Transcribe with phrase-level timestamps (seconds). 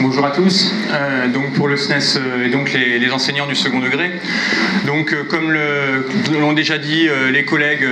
[0.00, 0.72] Bonjour à tous.
[0.92, 4.12] Euh, donc pour le SNES euh, et donc les, enseignants du second degré.
[4.86, 7.84] Donc euh, comme l'ont déjà dit les collègues,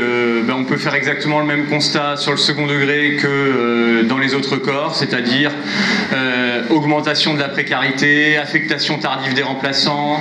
[0.46, 4.34] ben, on peut faire exactement le même constat sur le second degré que dans les
[4.34, 5.50] autres corps, c'est-à-dire
[6.70, 10.18] augmentation de la précarité, affectation tardive des remplaçants,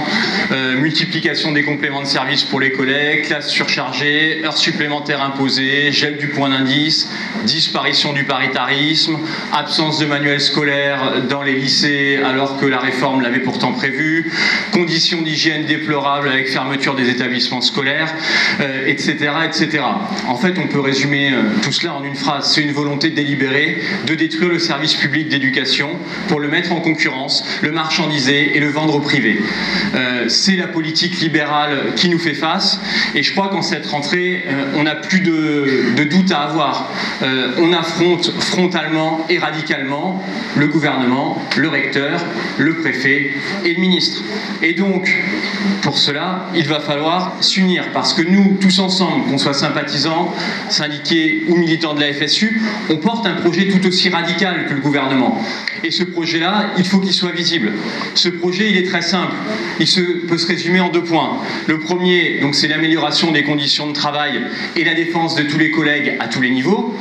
[0.78, 6.30] multiplication des compléments de services pour les collègues, classes surchargées, heures supplémentaires imposées, gel du
[6.30, 7.10] point d'indice,
[7.44, 9.18] disparition du paritarisme,
[9.54, 14.32] absence de manuels scolaires dans les lycées alors que la réforme l'avait pourtant prévu,
[14.72, 18.14] conditions d'hygiène déplorables avec fermeture des établissements scolaires,
[18.88, 19.84] etc., euh, etc.
[20.28, 22.54] En fait, on peut résumer euh, tout cela en une phrase.
[22.54, 25.90] C'est une volonté délibérée de détruire le service public d'éducation
[26.28, 29.42] pour le mettre en concurrence, le marchandiser et le vendre au privé.
[29.96, 32.80] Euh, c'est la politique libérale qui nous fait face
[33.14, 34.44] et je crois qu'en cette rentrée,
[34.76, 36.92] on n'a plus de, doute à avoir.
[37.22, 40.24] on affronte frontalement et radicalement
[40.56, 42.20] le gouvernement, le recteur,
[42.58, 43.32] le préfet
[43.64, 44.22] et le ministre.
[44.62, 45.14] Et donc,
[45.82, 50.34] pour cela, il va falloir s'unir, parce que nous, tous ensemble, qu'on soit sympathisants,
[50.70, 54.82] syndiqués ou militants de la FSU, on porte un projet tout aussi radical que le
[54.82, 55.42] gouvernement.
[55.84, 57.72] Et ce projet-là, il faut qu'il soit visible.
[58.16, 59.36] Ce projet, il est très simple.
[59.80, 59.88] Il
[60.28, 61.38] peut se résumer en deux points.
[61.68, 64.42] Le premier, donc, c'est l'amélioration des conditions de travail
[64.76, 66.96] et la défense de tous les collègues à tous les niveaux.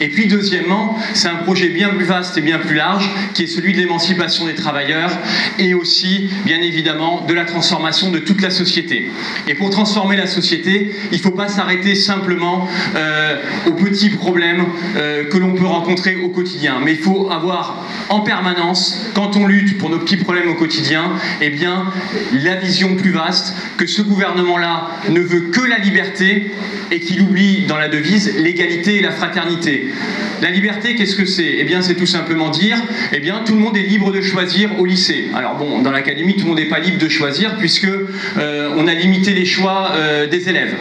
[0.00, 3.46] Et puis, deuxièmement, c'est un projet bien plus vaste et bien plus large, qui est
[3.46, 5.10] celui de l'émancipation des travailleurs
[5.58, 9.10] et aussi, bien évidemment, de la transformation de toute la société.
[9.48, 13.36] Et pour transformer la société, il ne faut pas s'arrêter simplement euh,
[13.90, 14.64] petits problèmes
[14.96, 19.46] euh, que l'on peut rencontrer au quotidien, mais il faut avoir en permanence, quand on
[19.46, 21.86] lutte pour nos petits problèmes au quotidien, eh bien,
[22.32, 26.52] la vision plus vaste que ce gouvernement-là ne veut que la liberté
[26.90, 29.88] et qu'il oublie dans la devise l'égalité et la fraternité.
[30.42, 31.56] La liberté, qu'est-ce que c'est?
[31.58, 32.78] Eh bien, c'est tout simplement dire,
[33.12, 35.28] eh bien, tout le monde est libre de choisir au lycée.
[35.34, 37.88] Alors bon, dans l'académie, tout le monde n'est pas libre de choisir puisque
[38.38, 40.74] euh, on a limité les choix euh, des élèves.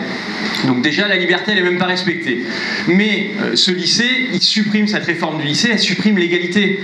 [0.67, 2.43] Donc déjà, la liberté, elle n'est même pas respectée.
[2.87, 6.79] Mais euh, ce lycée, il supprime cette réforme du lycée, elle supprime l'égalité.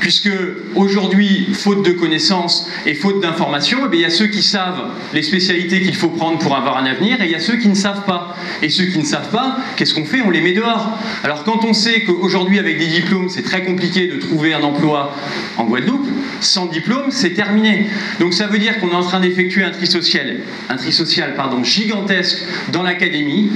[0.00, 0.30] Puisque
[0.74, 5.22] aujourd'hui, faute de connaissances et faute d'informations, eh il y a ceux qui savent les
[5.22, 7.74] spécialités qu'il faut prendre pour avoir un avenir, et il y a ceux qui ne
[7.74, 8.36] savent pas.
[8.62, 10.20] Et ceux qui ne savent pas, qu'est-ce qu'on fait?
[10.22, 10.98] On les met dehors.
[11.24, 15.14] Alors quand on sait qu'aujourd'hui, avec des diplômes, c'est très compliqué de trouver un emploi
[15.56, 16.08] en Guadeloupe,
[16.40, 17.86] sans diplôme, c'est terminé.
[18.20, 21.34] Donc ça veut dire qu'on est en train d'effectuer un tri social, un tri social
[21.34, 22.38] pardon, gigantesque
[22.72, 23.50] dans l'académie,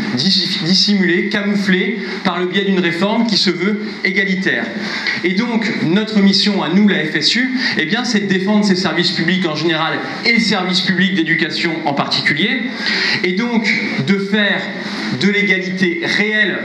[0.64, 4.64] dissimulé, camouflé par le biais d'une réforme qui se veut égalitaire.
[5.24, 9.10] Et donc notre mission à nous, la FSU, eh bien, c'est de défendre ces services
[9.10, 12.62] publics en général et le service public d'éducation en particulier,
[13.24, 13.68] et donc
[14.06, 14.62] de faire
[15.20, 16.58] de l'égalité réelle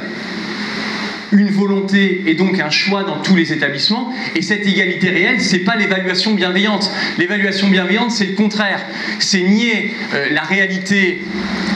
[1.32, 4.14] une volonté et donc un choix dans tous les établissements.
[4.36, 6.92] Et cette égalité réelle, c'est pas l'évaluation bienveillante.
[7.18, 8.82] L'évaluation bienveillante, c'est le contraire.
[9.20, 11.22] C'est nier euh, la réalité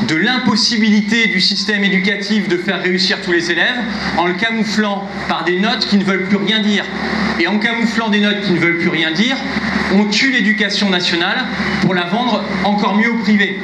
[0.07, 3.77] de l'impossibilité du système éducatif de faire réussir tous les élèves
[4.17, 6.85] en le camouflant par des notes qui ne veulent plus rien dire.
[7.39, 9.37] Et en camouflant des notes qui ne veulent plus rien dire,
[9.93, 11.45] on tue l'éducation nationale
[11.81, 13.59] pour la vendre encore mieux au privé.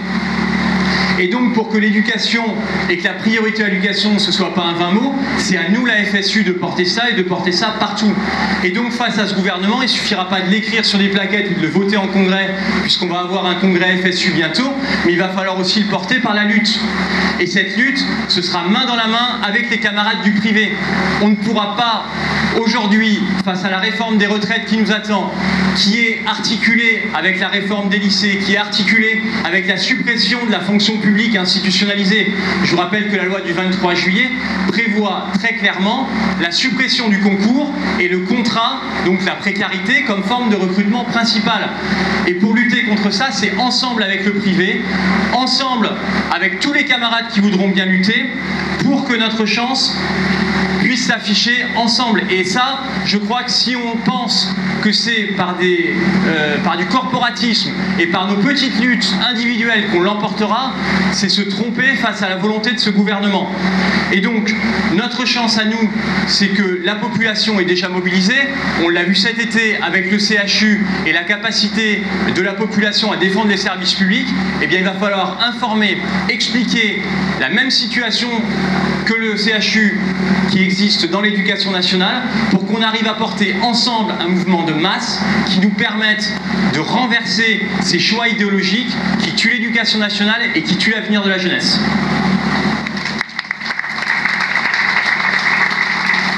[1.19, 2.44] Et donc, pour que l'éducation
[2.89, 5.85] et que la priorité à l'éducation, ne soit pas un vain mot, c'est à nous,
[5.85, 8.13] la FSU, de porter ça et de porter ça partout.
[8.63, 11.51] Et donc, face à ce gouvernement, il ne suffira pas de l'écrire sur des plaquettes
[11.51, 12.50] ou de le voter en congrès,
[12.83, 14.72] puisqu'on va avoir un congrès FSU bientôt,
[15.06, 16.79] mais il va falloir aussi le porter par la lutte.
[17.39, 20.72] Et cette lutte, ce sera main dans la main avec les camarades du privé.
[21.22, 22.06] On ne pourra pas,
[22.59, 25.31] aujourd'hui, face à la réforme des retraites qui nous attend,
[25.75, 30.51] qui est articulée avec la réforme des lycées, qui est articulée avec la suppression de
[30.51, 32.34] la fonction publique, public institutionnalisé.
[32.66, 34.29] Je vous rappelle que la loi du 23 juillet
[34.68, 36.06] prévoit très clairement
[36.41, 41.69] la suppression du concours et le contrat, donc la précarité, comme forme de recrutement principal.
[42.28, 44.81] Et pour lutter contre ça, c'est ensemble avec le privé,
[45.31, 45.91] ensemble
[46.35, 48.25] avec tous les camarades qui voudront bien lutter,
[48.84, 49.95] pour que notre chance
[50.79, 52.24] puisse s'afficher ensemble.
[52.29, 57.71] Et ça, je crois que si on pense que c'est par, euh, par du corporatisme
[58.00, 60.74] et par nos petites luttes individuelles qu'on l'emportera,
[61.11, 63.49] c'est se tromper face à la volonté de ce gouvernement.
[64.11, 64.53] Et donc,
[64.94, 65.89] notre chance à nous,
[66.27, 68.47] c'est que la population est déjà mobilisée.
[68.83, 72.03] On l'a vu cet été avec le CHU et la capacité
[72.33, 74.27] de la population à défendre les services publics.
[74.61, 75.97] Eh bien, il va falloir informer,
[76.29, 77.01] expliquer
[77.39, 78.29] la même situation
[79.05, 79.99] que le CHU
[80.49, 85.21] qui existe dans l'éducation nationale pour qu'on arrive à porter ensemble un mouvement de masse
[85.47, 86.31] qui nous permette
[86.73, 91.30] de renverser ces choix idéologiques qui tuent l'éducation nationale et qui tuent tu Avenir de
[91.30, 91.78] la jeunesse.